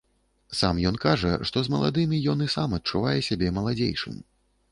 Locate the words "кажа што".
1.03-1.57